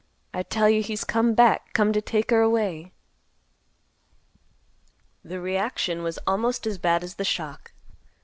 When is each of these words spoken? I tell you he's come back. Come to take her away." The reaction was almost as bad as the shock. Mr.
I 0.33 0.41
tell 0.41 0.67
you 0.67 0.81
he's 0.81 1.03
come 1.03 1.35
back. 1.35 1.73
Come 1.73 1.93
to 1.93 2.01
take 2.01 2.31
her 2.31 2.41
away." 2.41 2.91
The 5.23 5.39
reaction 5.39 6.01
was 6.01 6.17
almost 6.25 6.65
as 6.65 6.79
bad 6.79 7.03
as 7.03 7.13
the 7.13 7.23
shock. 7.23 7.71
Mr. 7.71 7.97